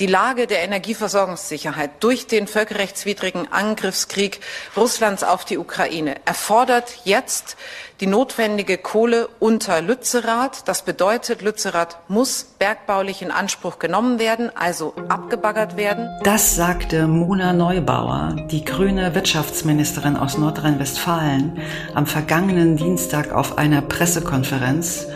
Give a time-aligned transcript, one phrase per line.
[0.00, 4.40] Die Lage der Energieversorgungssicherheit durch den völkerrechtswidrigen Angriffskrieg
[4.76, 7.56] Russlands auf die Ukraine erfordert jetzt
[8.00, 10.66] die notwendige Kohle unter Lützerath.
[10.66, 16.08] Das bedeutet, Lützerath muss bergbaulich in Anspruch genommen werden, also abgebaggert werden.
[16.24, 21.60] Das sagte Mona Neubauer, die grüne Wirtschaftsministerin aus Nordrhein-Westfalen,
[21.94, 25.06] am vergangenen Dienstag auf einer Pressekonferenz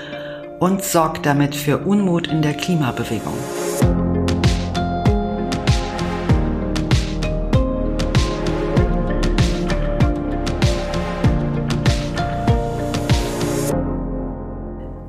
[0.60, 3.34] und sorgt damit für Unmut in der Klimabewegung.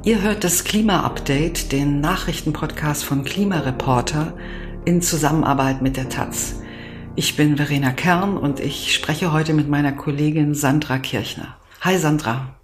[0.10, 4.36] Ihr hört das Klima-Update, den Nachrichtenpodcast von Klimareporter
[4.84, 6.64] in Zusammenarbeit mit der Taz.
[7.16, 11.58] Ich bin Verena Kern und ich spreche heute mit meiner Kollegin Sandra Kirchner.
[11.82, 12.56] Hi Sandra.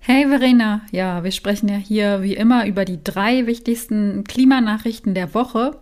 [0.00, 5.32] Hey Verena, ja, wir sprechen ja hier wie immer über die drei wichtigsten Klimanachrichten der
[5.32, 5.78] Woche.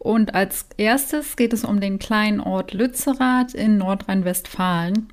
[0.00, 5.12] Und als erstes geht es um den kleinen Ort Lützerath in Nordrhein-Westfalen.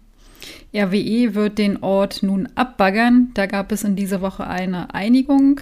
[0.74, 3.32] RWE wird den Ort nun abbaggern.
[3.34, 5.62] Da gab es in dieser Woche eine Einigung.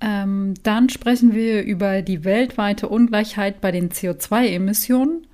[0.00, 5.26] Ähm, dann sprechen wir über die weltweite Ungleichheit bei den CO2-Emissionen.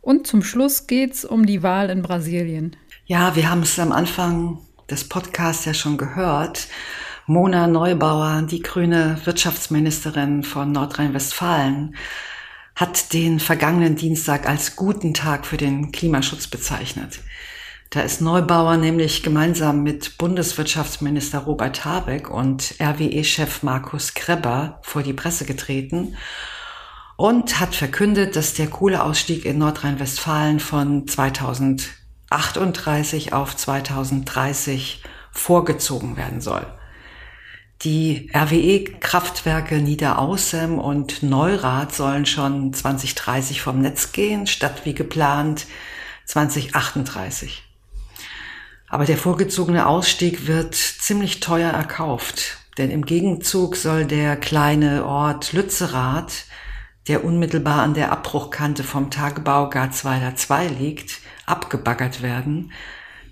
[0.00, 2.76] Und zum Schluss geht es um die Wahl in Brasilien.
[3.06, 6.68] Ja, wir haben es am Anfang des Podcasts ja schon gehört.
[7.26, 11.96] Mona Neubauer, die grüne Wirtschaftsministerin von Nordrhein-Westfalen,
[12.76, 17.20] hat den vergangenen Dienstag als guten Tag für den Klimaschutz bezeichnet.
[17.90, 25.12] Da ist Neubauer nämlich gemeinsam mit Bundeswirtschaftsminister Robert Habeck und RWE-Chef Markus Krebber vor die
[25.12, 26.16] Presse getreten
[27.16, 36.66] und hat verkündet, dass der Kohleausstieg in Nordrhein-Westfalen von 2038 auf 2030 vorgezogen werden soll.
[37.82, 45.66] Die RWE-Kraftwerke Niederaußem und Neurath sollen schon 2030 vom Netz gehen, statt wie geplant
[46.24, 47.65] 2038.
[48.88, 55.52] Aber der vorgezogene Ausstieg wird ziemlich teuer erkauft, denn im Gegenzug soll der kleine Ort
[55.52, 56.44] Lützerath,
[57.08, 62.72] der unmittelbar an der Abbruchkante vom Tagebau Garzweiler 2 liegt, abgebaggert werden,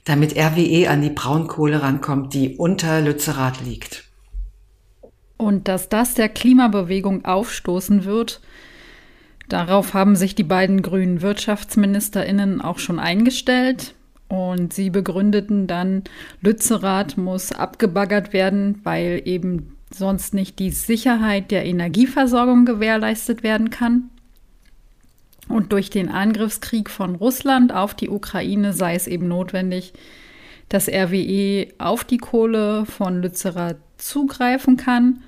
[0.05, 4.05] damit RWE an die Braunkohle rankommt, die unter Lützerath liegt.
[5.37, 8.41] Und dass das der Klimabewegung aufstoßen wird,
[9.49, 13.95] darauf haben sich die beiden grünen Wirtschaftsministerinnen auch schon eingestellt.
[14.29, 16.03] Und sie begründeten dann,
[16.41, 24.11] Lützerath muss abgebaggert werden, weil eben sonst nicht die Sicherheit der Energieversorgung gewährleistet werden kann.
[25.49, 29.93] Und durch den Angriffskrieg von Russland auf die Ukraine sei es eben notwendig,
[30.69, 35.23] dass RWE auf die Kohle von Lützerath zugreifen kann.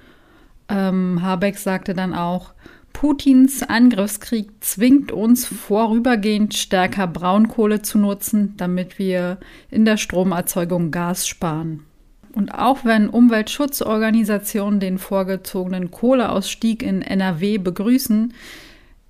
[0.69, 2.55] Ähm, Habeck sagte dann auch,
[2.97, 9.37] Putins Angriffskrieg zwingt uns vorübergehend stärker Braunkohle zu nutzen, damit wir
[9.71, 11.85] in der Stromerzeugung Gas sparen.
[12.33, 18.33] Und auch wenn Umweltschutzorganisationen den vorgezogenen Kohleausstieg in NRW begrüßen,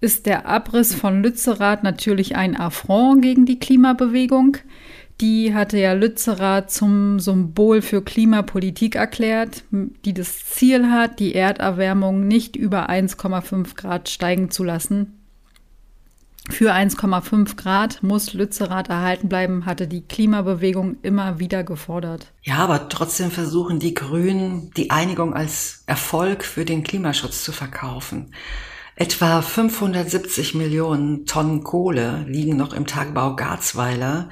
[0.01, 4.57] ist der Abriss von Lützerath natürlich ein Affront gegen die Klimabewegung.
[5.21, 12.29] Die hatte ja Lützerath zum Symbol für Klimapolitik erklärt, die das Ziel hat, die Erderwärmung
[12.29, 15.17] nicht über 1,5 Grad steigen zu lassen.
[16.51, 22.33] Für 1,5 Grad muss Lützerath erhalten bleiben, hatte die Klimabewegung immer wieder gefordert.
[22.43, 28.33] Ja, aber trotzdem versuchen die Grünen, die Einigung als Erfolg für den Klimaschutz zu verkaufen.
[28.95, 34.29] Etwa 570 Millionen Tonnen Kohle liegen noch im Tagebau Garzweiler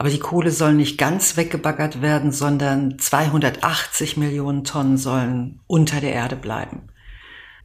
[0.00, 6.14] aber die Kohle soll nicht ganz weggebaggert werden, sondern 280 Millionen Tonnen sollen unter der
[6.14, 6.88] Erde bleiben.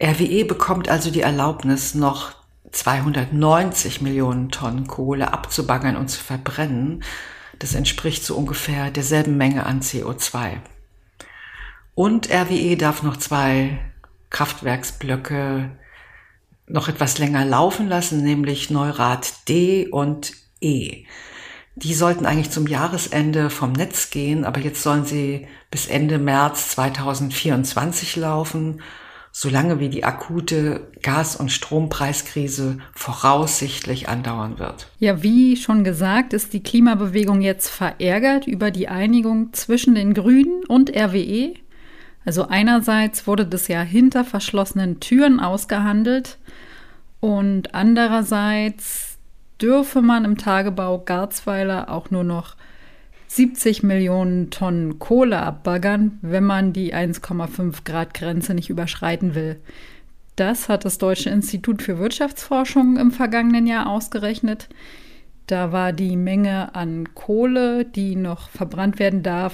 [0.04, 2.34] RWE bekommt also die Erlaubnis, noch
[2.74, 7.06] 290 Millionen Tonnen Kohle abzubaggern und zu verbrennen.
[7.60, 10.58] Das entspricht so ungefähr derselben Menge an CO2.
[11.94, 13.80] Und RWE darf noch zwei
[14.30, 15.72] Kraftwerksblöcke
[16.68, 21.06] noch etwas länger laufen lassen, nämlich Neurath D und E.
[21.76, 26.70] Die sollten eigentlich zum Jahresende vom Netz gehen, aber jetzt sollen sie bis Ende März
[26.70, 28.82] 2024 laufen,
[29.34, 34.88] solange wie die akute Gas- und Strompreiskrise voraussichtlich andauern wird.
[35.00, 40.64] Ja, wie schon gesagt, ist die Klimabewegung jetzt verärgert über die Einigung zwischen den Grünen
[40.70, 41.56] und RWE.
[42.24, 46.38] Also einerseits wurde das ja hinter verschlossenen Türen ausgehandelt
[47.20, 49.15] und andererseits
[49.62, 52.56] dürfe man im Tagebau Garzweiler auch nur noch
[53.28, 59.60] 70 Millionen Tonnen Kohle abbaggern, wenn man die 1,5 Grad Grenze nicht überschreiten will.
[60.36, 64.70] Das hat das Deutsche Institut für Wirtschaftsforschung im vergangenen Jahr ausgerechnet.
[65.48, 69.54] Da war die Menge an Kohle, die noch verbrannt werden darf,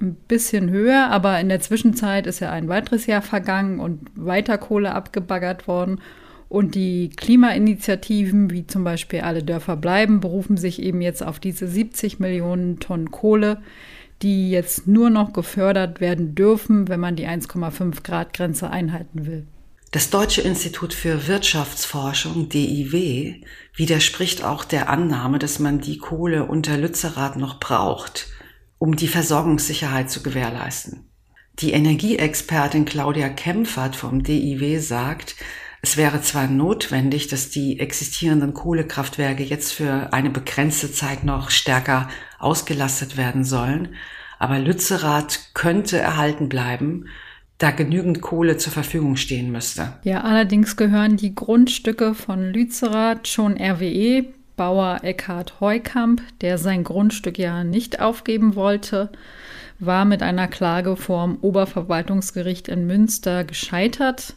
[0.00, 4.58] ein bisschen höher, aber in der Zwischenzeit ist ja ein weiteres Jahr vergangen und weiter
[4.58, 6.00] Kohle abgebaggert worden.
[6.48, 11.66] Und die Klimainitiativen, wie zum Beispiel Alle Dörfer bleiben, berufen sich eben jetzt auf diese
[11.66, 13.62] 70 Millionen Tonnen Kohle,
[14.22, 19.46] die jetzt nur noch gefördert werden dürfen, wenn man die 1,5 Grad Grenze einhalten will.
[19.90, 23.40] Das Deutsche Institut für Wirtschaftsforschung, DIW,
[23.74, 28.26] widerspricht auch der Annahme, dass man die Kohle unter Lützerath noch braucht,
[28.78, 31.08] um die Versorgungssicherheit zu gewährleisten.
[31.60, 35.36] Die Energieexpertin Claudia Kempfert vom DIW sagt,
[35.86, 42.08] es wäre zwar notwendig, dass die existierenden Kohlekraftwerke jetzt für eine begrenzte Zeit noch stärker
[42.40, 43.94] ausgelastet werden sollen,
[44.40, 47.06] aber Lützerath könnte erhalten bleiben,
[47.58, 49.92] da genügend Kohle zur Verfügung stehen müsste.
[50.02, 54.24] Ja, allerdings gehören die Grundstücke von Lützerath schon RWE,
[54.56, 59.10] Bauer Eckhard Heukamp, der sein Grundstück ja nicht aufgeben wollte,
[59.78, 64.34] war mit einer Klage vorm Oberverwaltungsgericht in Münster gescheitert.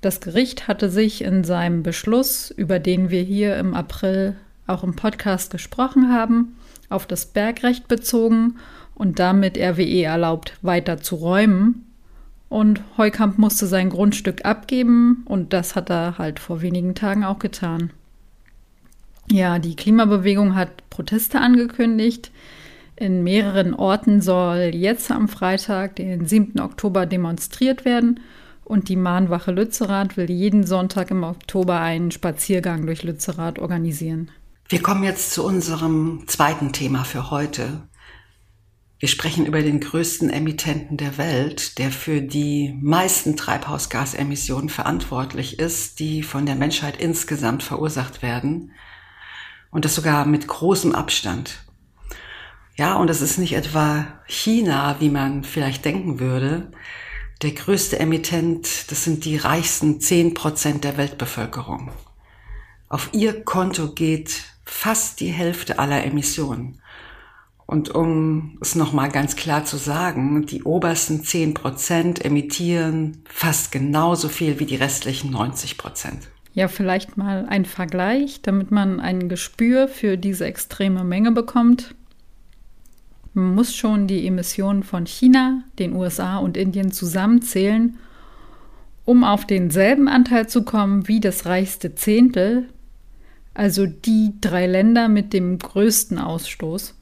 [0.00, 4.36] Das Gericht hatte sich in seinem Beschluss, über den wir hier im April
[4.66, 6.56] auch im Podcast gesprochen haben,
[6.88, 8.56] auf das Bergrecht bezogen
[8.94, 11.86] und damit RWE erlaubt, weiter zu räumen.
[12.48, 17.38] Und Heukamp musste sein Grundstück abgeben und das hat er halt vor wenigen Tagen auch
[17.38, 17.90] getan.
[19.30, 22.30] Ja, die Klimabewegung hat Proteste angekündigt.
[22.96, 26.60] In mehreren Orten soll jetzt am Freitag, den 7.
[26.60, 28.20] Oktober, demonstriert werden
[28.68, 34.30] und die Mahnwache Lützerath will jeden Sonntag im Oktober einen Spaziergang durch Lützerath organisieren.
[34.68, 37.88] Wir kommen jetzt zu unserem zweiten Thema für heute.
[38.98, 46.00] Wir sprechen über den größten Emittenten der Welt, der für die meisten Treibhausgasemissionen verantwortlich ist,
[46.00, 48.72] die von der Menschheit insgesamt verursacht werden.
[49.70, 51.64] Und das sogar mit großem Abstand.
[52.76, 56.70] Ja, und das ist nicht etwa China, wie man vielleicht denken würde,
[57.42, 61.90] der größte Emittent, das sind die reichsten zehn Prozent der Weltbevölkerung.
[62.88, 66.80] Auf ihr Konto geht fast die Hälfte aller Emissionen.
[67.66, 74.28] Und um es nochmal ganz klar zu sagen, die obersten zehn Prozent emittieren fast genauso
[74.28, 76.28] viel wie die restlichen 90 Prozent.
[76.54, 81.94] Ja, vielleicht mal ein Vergleich, damit man ein Gespür für diese extreme Menge bekommt.
[83.38, 87.98] Muss schon die Emissionen von China, den USA und Indien zusammenzählen,
[89.04, 92.68] um auf denselben Anteil zu kommen wie das reichste Zehntel,
[93.54, 96.94] also die drei Länder mit dem größten Ausstoß.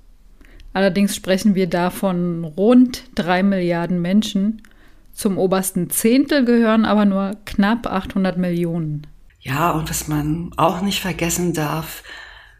[0.73, 4.62] Allerdings sprechen wir da von rund drei Milliarden Menschen.
[5.15, 9.06] Zum obersten Zehntel gehören aber nur knapp 800 Millionen.
[9.41, 12.03] Ja, und was man auch nicht vergessen darf,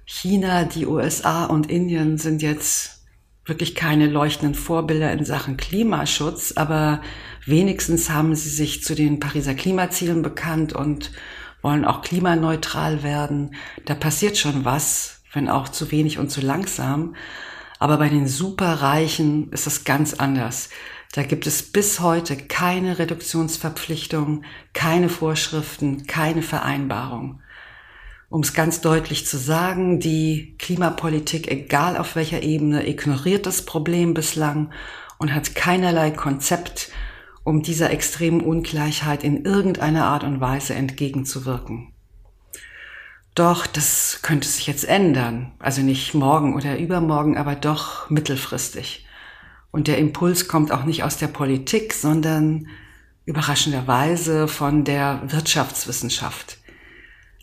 [0.06, 2.95] China, die USA und Indien sind jetzt
[3.46, 7.00] wirklich keine leuchtenden Vorbilder in Sachen Klimaschutz, aber
[7.46, 11.12] wenigstens haben sie sich zu den Pariser Klimazielen bekannt und
[11.62, 13.54] wollen auch klimaneutral werden.
[13.84, 17.14] Da passiert schon was, wenn auch zu wenig und zu langsam.
[17.78, 20.70] Aber bei den Superreichen ist es ganz anders.
[21.12, 27.40] Da gibt es bis heute keine Reduktionsverpflichtung, keine Vorschriften, keine Vereinbarung.
[28.28, 34.14] Um es ganz deutlich zu sagen, die Klimapolitik, egal auf welcher Ebene, ignoriert das Problem
[34.14, 34.73] bislang
[35.18, 36.90] und hat keinerlei Konzept,
[37.45, 41.92] um dieser extremen Ungleichheit in irgendeiner Art und Weise entgegenzuwirken.
[43.37, 49.06] Doch das könnte sich jetzt ändern, also nicht morgen oder übermorgen, aber doch mittelfristig.
[49.71, 52.66] Und der Impuls kommt auch nicht aus der Politik, sondern
[53.25, 56.59] überraschenderweise von der Wirtschaftswissenschaft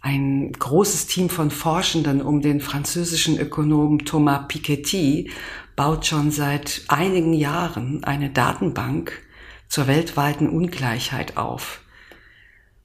[0.03, 5.31] ein großes Team von Forschenden um den französischen Ökonomen Thomas Piketty
[5.77, 9.13] baut schon seit einigen Jahren eine Datenbank
[9.69, 11.79] zur weltweiten Ungleichheit auf.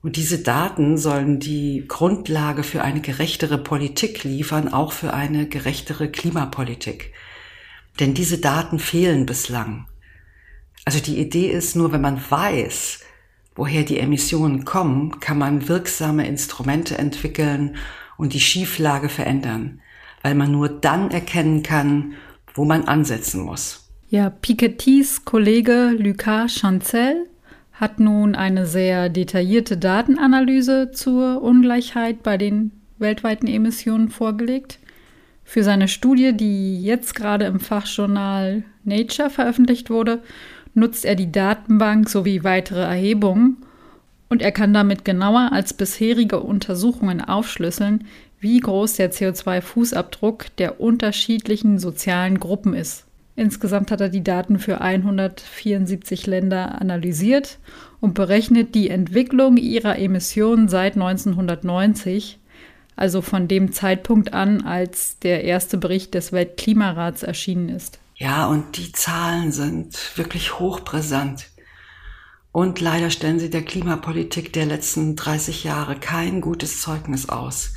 [0.01, 6.09] Und diese Daten sollen die Grundlage für eine gerechtere Politik liefern, auch für eine gerechtere
[6.13, 7.13] Klimapolitik.
[7.99, 9.89] Denn diese Daten fehlen bislang.
[10.85, 13.01] Also die Idee ist nur, wenn man weiß,
[13.59, 17.77] woher die Emissionen kommen, kann man wirksame Instrumente entwickeln
[18.17, 19.81] und die Schieflage verändern,
[20.23, 22.15] weil man nur dann erkennen kann,
[22.55, 23.91] wo man ansetzen muss.
[24.09, 27.27] Ja, Pikettys Kollege Lucas Chancel
[27.73, 34.79] hat nun eine sehr detaillierte Datenanalyse zur Ungleichheit bei den weltweiten Emissionen vorgelegt.
[35.45, 40.23] Für seine Studie, die jetzt gerade im Fachjournal Nature veröffentlicht wurde,
[40.79, 43.59] nutzt er die Datenbank sowie weitere Erhebungen,
[44.29, 48.05] Und er kann damit genauer als bisherige Untersuchungen aufschlüsseln,
[48.41, 53.05] wie groß der CO2-Fußabdruck der unterschiedlichen sozialen Gruppen ist.
[53.37, 57.59] Insgesamt hat er die Daten für 174 Länder analysiert
[58.01, 62.39] und berechnet die Entwicklung ihrer Emissionen seit 1990,
[62.97, 68.01] also von dem Zeitpunkt an, als der erste Bericht des Weltklimarats erschienen ist.
[68.19, 71.51] Ja, und die Zahlen sind wirklich hochbrisant.
[72.51, 77.75] Und leider stellen sie der Klimapolitik der letzten 30 Jahre kein gutes Zeugnis aus.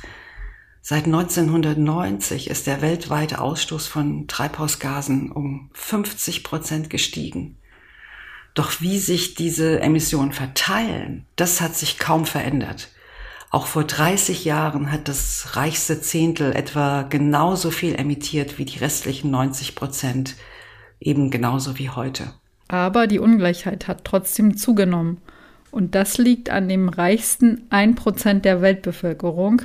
[0.80, 7.56] Seit 1990 ist der weltweite Ausstoß von Treibhausgasen um 50 Prozent gestiegen.
[8.54, 12.88] Doch wie sich diese Emissionen verteilen, das hat sich kaum verändert.
[13.52, 19.30] Auch vor 30 Jahren hat das reichste Zehntel etwa genauso viel emittiert wie die restlichen
[19.30, 20.36] 90 Prozent,
[21.00, 22.32] eben genauso wie heute.
[22.68, 25.18] Aber die Ungleichheit hat trotzdem zugenommen.
[25.70, 29.60] Und das liegt an dem reichsten 1% der Weltbevölkerung.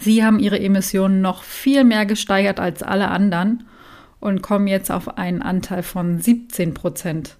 [0.00, 3.64] Sie haben ihre Emissionen noch viel mehr gesteigert als alle anderen
[4.20, 7.38] und kommen jetzt auf einen Anteil von 17 Prozent.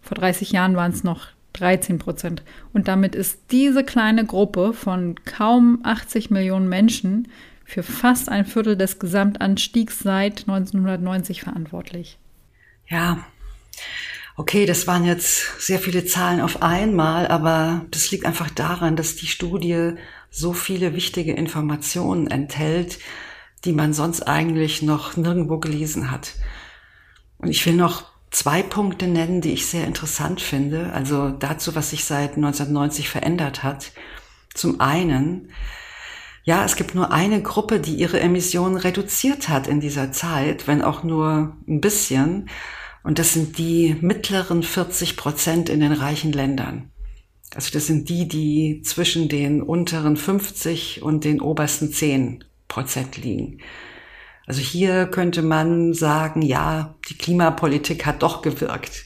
[0.00, 1.26] Vor 30 Jahren waren es noch
[1.58, 2.42] 13 Prozent.
[2.72, 7.28] Und damit ist diese kleine Gruppe von kaum 80 Millionen Menschen
[7.64, 12.18] für fast ein Viertel des Gesamtanstiegs seit 1990 verantwortlich.
[12.86, 13.26] Ja,
[14.36, 19.16] okay, das waren jetzt sehr viele Zahlen auf einmal, aber das liegt einfach daran, dass
[19.16, 19.92] die Studie
[20.30, 22.98] so viele wichtige Informationen enthält,
[23.64, 26.34] die man sonst eigentlich noch nirgendwo gelesen hat.
[27.38, 31.90] Und ich will noch zwei Punkte nennen, die ich sehr interessant finde, also dazu, was
[31.90, 33.92] sich seit 1990 verändert hat.
[34.54, 35.50] Zum einen,
[36.44, 40.82] ja, es gibt nur eine Gruppe, die ihre Emissionen reduziert hat in dieser Zeit, wenn
[40.82, 42.48] auch nur ein bisschen.
[43.02, 46.90] Und das sind die mittleren 40 Prozent in den reichen Ländern.
[47.54, 53.60] Also das sind die, die zwischen den unteren 50 und den obersten 10 Prozent liegen.
[54.48, 59.04] Also hier könnte man sagen, ja, die Klimapolitik hat doch gewirkt.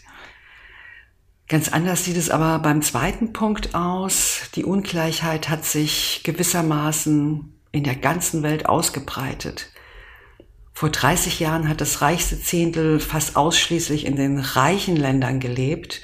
[1.49, 4.43] Ganz anders sieht es aber beim zweiten Punkt aus.
[4.55, 9.71] Die Ungleichheit hat sich gewissermaßen in der ganzen Welt ausgebreitet.
[10.73, 16.03] Vor 30 Jahren hat das reichste Zehntel fast ausschließlich in den reichen Ländern gelebt,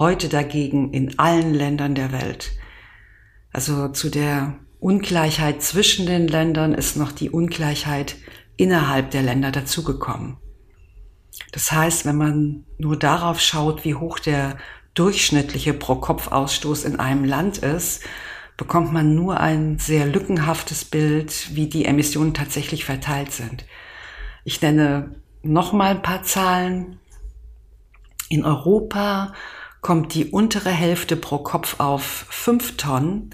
[0.00, 2.50] heute dagegen in allen Ländern der Welt.
[3.52, 8.16] Also zu der Ungleichheit zwischen den Ländern ist noch die Ungleichheit
[8.60, 10.36] innerhalb der Länder dazugekommen.
[11.52, 14.58] Das heißt, wenn man nur darauf schaut, wie hoch der
[14.94, 18.02] durchschnittliche Pro-Kopf-Ausstoß in einem Land ist,
[18.58, 23.64] bekommt man nur ein sehr lückenhaftes Bild, wie die Emissionen tatsächlich verteilt sind.
[24.44, 27.00] Ich nenne noch mal ein paar Zahlen.
[28.28, 29.32] In Europa
[29.80, 33.30] kommt die untere Hälfte pro Kopf auf 5 Tonnen,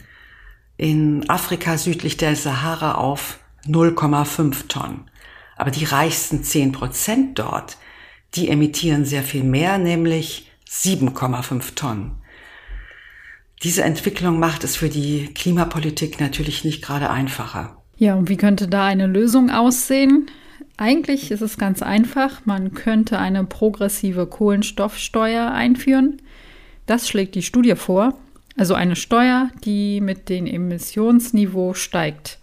[0.77, 5.11] in Afrika südlich der Sahara auf 0,5 Tonnen.
[5.57, 7.79] Aber die reichsten 10 Prozent dort,
[8.35, 12.17] die emittieren sehr viel mehr, nämlich 7,5 Tonnen.
[13.63, 17.83] Diese Entwicklung macht es für die Klimapolitik natürlich nicht gerade einfacher.
[17.97, 20.31] Ja, und wie könnte da eine Lösung aussehen?
[20.77, 22.45] Eigentlich ist es ganz einfach.
[22.45, 26.21] Man könnte eine progressive Kohlenstoffsteuer einführen.
[26.85, 28.15] Das schlägt die Studie vor.
[28.59, 32.39] Also eine Steuer, die mit dem Emissionsniveau steigt.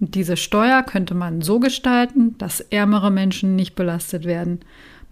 [0.00, 4.60] Und diese Steuer könnte man so gestalten, dass ärmere Menschen nicht belastet werden.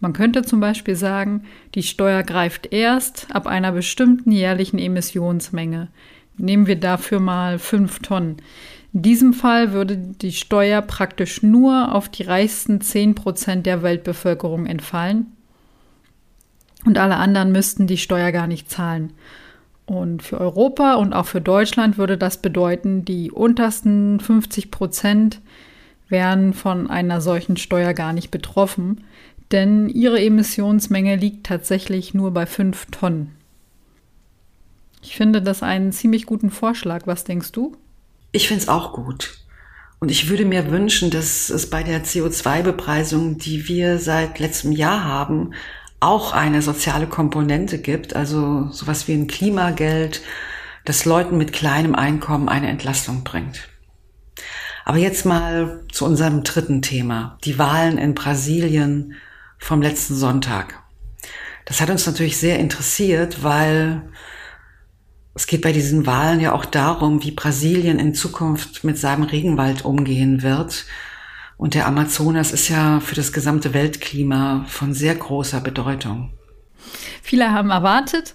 [0.01, 5.89] Man könnte zum Beispiel sagen, die Steuer greift erst ab einer bestimmten jährlichen Emissionsmenge.
[6.37, 8.37] Nehmen wir dafür mal 5 Tonnen.
[8.93, 14.67] In diesem Fall würde die Steuer praktisch nur auf die reichsten 10 Prozent der Weltbevölkerung
[14.67, 15.33] entfallen
[16.85, 19.13] und alle anderen müssten die Steuer gar nicht zahlen.
[19.87, 25.41] Und für Europa und auch für Deutschland würde das bedeuten, die untersten 50 Prozent
[26.09, 29.05] wären von einer solchen Steuer gar nicht betroffen,
[29.53, 33.37] denn ihre Emissionsmenge liegt tatsächlich nur bei 5 Tonnen.
[35.03, 37.07] Ich finde das einen ziemlich guten Vorschlag.
[37.07, 37.77] Was denkst du?
[38.33, 39.39] Ich finde es auch gut.
[40.01, 45.05] Und ich würde mir wünschen, dass es bei der CO2-Bepreisung, die wir seit letztem Jahr
[45.05, 45.53] haben,
[46.05, 50.23] auch eine soziale Komponente gibt, also sowas wie ein Klimageld,
[50.85, 53.69] das Leuten mit kleinem Einkommen eine Entlastung bringt.
[54.85, 59.15] Aber jetzt mal zu unserem dritten Thema, die Wahlen in Brasilien
[59.59, 60.83] vom letzten Sonntag.
[61.65, 64.03] Das hat uns natürlich sehr interessiert, weil
[65.35, 69.87] es geht bei diesen Wahlen ja auch darum, wie Brasilien in Zukunft mit seinem Regenwald
[69.87, 70.85] umgehen wird.
[71.57, 76.31] Und der Amazonas ist ja für das gesamte Weltklima von sehr großer Bedeutung.
[77.23, 78.35] Viele haben erwartet,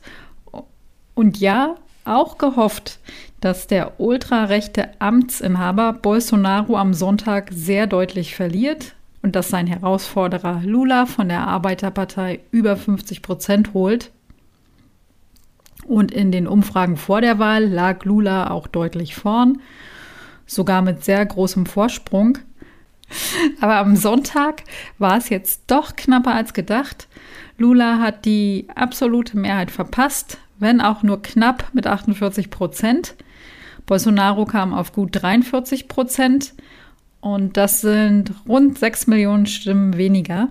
[1.19, 2.99] und ja, auch gehofft,
[3.41, 11.05] dass der ultrarechte Amtsinhaber Bolsonaro am Sonntag sehr deutlich verliert und dass sein Herausforderer Lula
[11.05, 14.11] von der Arbeiterpartei über 50 Prozent holt.
[15.85, 19.59] Und in den Umfragen vor der Wahl lag Lula auch deutlich vorn,
[20.45, 22.37] sogar mit sehr großem Vorsprung.
[23.61, 24.63] Aber am Sonntag
[24.97, 27.07] war es jetzt doch knapper als gedacht.
[27.57, 33.15] Lula hat die absolute Mehrheit verpasst, wenn auch nur knapp mit 48 Prozent.
[33.85, 36.53] Bolsonaro kam auf gut 43 Prozent
[37.21, 40.49] und das sind rund 6 Millionen Stimmen weniger.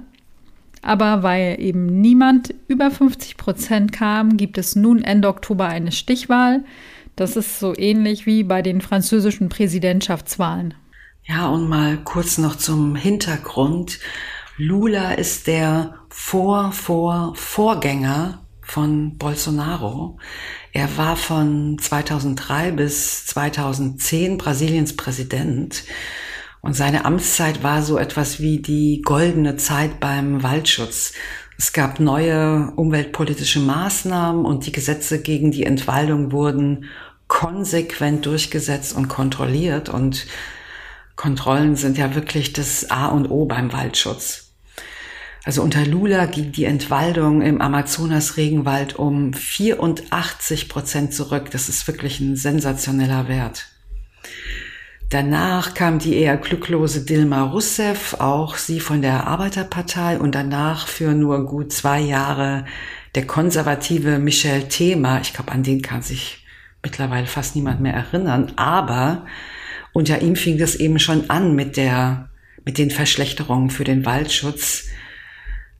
[0.82, 6.64] Aber weil eben niemand über 50 Prozent kam, gibt es nun Ende Oktober eine Stichwahl.
[7.16, 10.74] Das ist so ähnlich wie bei den französischen Präsidentschaftswahlen.
[11.30, 13.99] Ja, und mal kurz noch zum Hintergrund.
[14.56, 20.16] Lula ist der Vor-Vor-Vorgänger von Bolsonaro.
[20.73, 25.85] Er war von 2003 bis 2010 Brasiliens Präsident.
[26.62, 31.12] Und seine Amtszeit war so etwas wie die goldene Zeit beim Waldschutz.
[31.58, 36.87] Es gab neue umweltpolitische Maßnahmen und die Gesetze gegen die Entwaldung wurden
[37.26, 39.90] konsequent durchgesetzt und kontrolliert.
[39.90, 40.26] Und
[41.18, 44.54] Kontrollen sind ja wirklich das A und O beim Waldschutz.
[45.42, 51.50] Also unter Lula ging die Entwaldung im Amazonas-Regenwald um 84 Prozent zurück.
[51.50, 53.66] Das ist wirklich ein sensationeller Wert.
[55.10, 61.14] Danach kam die eher glücklose Dilma Rousseff, auch sie von der Arbeiterpartei und danach für
[61.14, 62.64] nur gut zwei Jahre
[63.16, 65.20] der konservative Michel Thema.
[65.20, 66.46] Ich glaube, an den kann sich
[66.80, 69.26] mittlerweile fast niemand mehr erinnern, aber
[69.92, 72.30] unter ihm fing das eben schon an mit der,
[72.64, 74.88] mit den Verschlechterungen für den Waldschutz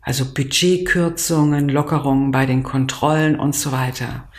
[0.09, 4.31] also Budgetkürzungen, Lockerungen bei den Kontrollen und so weiter.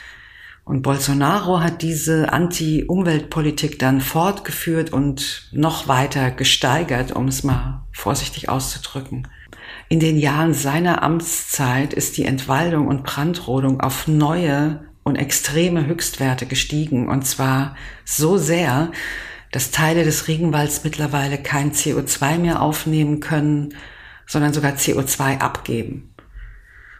[0.63, 8.49] Und Bolsonaro hat diese Anti-Umweltpolitik dann fortgeführt und noch weiter gesteigert, um es mal vorsichtig
[8.49, 9.27] auszudrücken.
[9.89, 16.47] In den Jahren seiner Amtszeit ist die Entwaldung und Brandrodung auf neue und extreme Höchstwerte
[16.47, 17.09] gestiegen.
[17.09, 18.91] Und zwar so sehr,
[19.51, 23.73] dass Teile des Regenwalds mittlerweile kein CO2 mehr aufnehmen können
[24.29, 26.13] sondern sogar CO2 abgeben.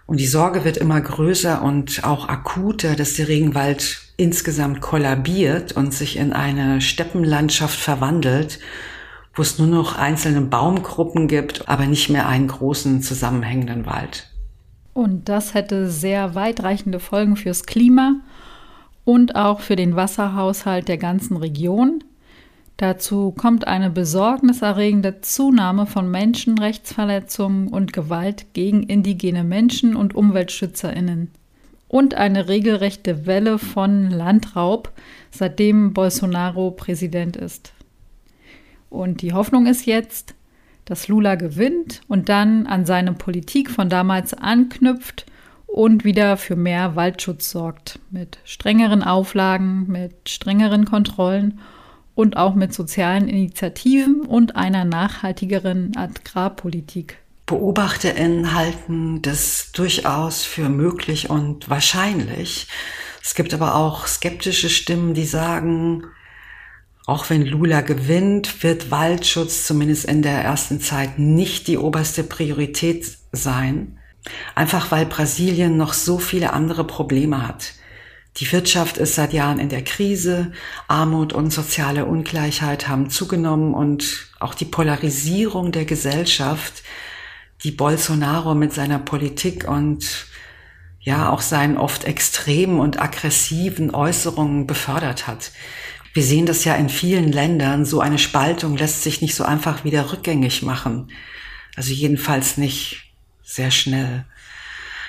[0.08, 5.94] Und die Sorge wird immer größer und auch akuter, dass der Regenwald insgesamt kollabiert und
[5.94, 8.60] sich in eine Steppenlandschaft verwandelt,
[9.36, 14.28] wo es nur noch einzelne Baumgruppen gibt, aber nicht mehr einen großen zusammenhängenden Wald.
[14.96, 18.16] Und das hätte sehr weitreichende Folgen fürs Klima
[19.06, 22.04] und auch für den Wasserhaushalt der ganzen Region.
[22.80, 31.30] Dazu kommt eine besorgniserregende Zunahme von Menschenrechtsverletzungen und Gewalt gegen indigene Menschen und Umweltschützerinnen.
[31.90, 34.94] Und eine regelrechte Welle von Landraub,
[35.30, 37.74] seitdem Bolsonaro Präsident ist.
[38.90, 40.34] Und die Hoffnung ist jetzt,
[40.86, 45.26] dass Lula gewinnt und dann an seine Politik von damals anknüpft
[45.68, 48.00] und wieder für mehr Waldschutz sorgt.
[48.10, 51.60] Mit strengeren Auflagen, mit strengeren Kontrollen
[52.20, 57.18] und auch mit sozialen Initiativen und einer nachhaltigeren Agrarpolitik.
[57.46, 62.68] BeobachterInnen halten das durchaus für möglich und wahrscheinlich.
[63.24, 66.04] Es gibt aber auch skeptische Stimmen, die sagen,
[67.06, 73.18] auch wenn Lula gewinnt, wird Waldschutz zumindest in der ersten Zeit nicht die oberste Priorität
[73.32, 73.98] sein.
[74.56, 77.76] Einfach weil Brasilien noch so viele andere Probleme hat.
[78.40, 80.54] Die Wirtschaft ist seit Jahren in der Krise,
[80.88, 86.84] Armut und soziale Ungleichheit haben zugenommen und auch die Polarisierung der Gesellschaft,
[87.66, 90.28] die Bolsonaro mit seiner Politik und
[91.02, 95.52] ja auch seinen oft extremen und aggressiven Äußerungen befördert hat.
[96.14, 99.84] Wir sehen das ja in vielen Ländern, so eine Spaltung lässt sich nicht so einfach
[99.84, 101.12] wieder rückgängig machen.
[101.76, 103.12] Also jedenfalls nicht
[103.44, 104.26] sehr schnell.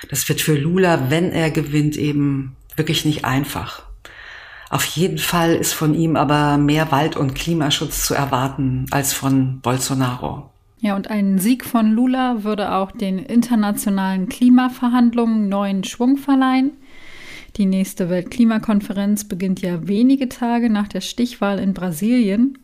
[0.09, 3.83] Das wird für Lula, wenn er gewinnt, eben wirklich nicht einfach.
[4.69, 9.59] Auf jeden Fall ist von ihm aber mehr Wald- und Klimaschutz zu erwarten als von
[9.59, 10.49] Bolsonaro.
[10.79, 16.71] Ja, und ein Sieg von Lula würde auch den internationalen Klimaverhandlungen neuen Schwung verleihen.
[17.57, 22.57] Die nächste Weltklimakonferenz beginnt ja wenige Tage nach der Stichwahl in Brasilien.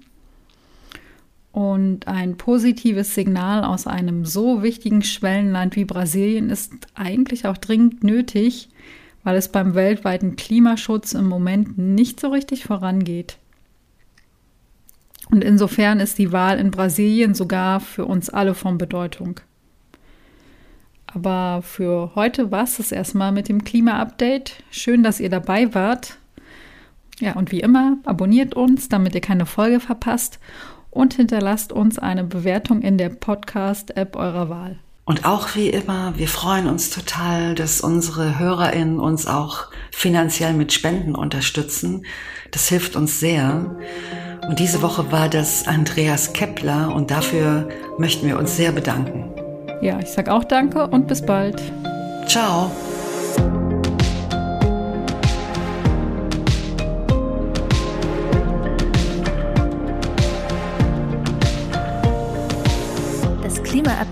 [1.52, 8.04] Und ein positives Signal aus einem so wichtigen Schwellenland wie Brasilien ist eigentlich auch dringend
[8.04, 8.70] nötig,
[9.28, 13.40] weil es beim weltweiten Klimaschutz im Moment nicht so richtig vorangeht.
[15.30, 19.42] Und insofern ist die Wahl in Brasilien sogar für uns alle von Bedeutung.
[21.08, 24.64] Aber für heute war es das erstmal mit dem Klima-Update.
[24.72, 26.18] Schön, dass ihr dabei wart.
[27.20, 30.40] Ja, und wie immer, abonniert uns, damit ihr keine Folge verpasst
[30.90, 34.80] und hinterlasst uns eine Bewertung in der Podcast-App eurer Wahl.
[35.08, 40.74] Und auch wie immer, wir freuen uns total, dass unsere HörerInnen uns auch finanziell mit
[40.74, 42.06] Spenden unterstützen.
[42.52, 43.78] Das hilft uns sehr.
[44.50, 49.34] Und diese Woche war das Andreas Kepler und dafür möchten wir uns sehr bedanken.
[49.82, 51.62] Ja, ich sag auch danke und bis bald.
[52.28, 52.70] Ciao.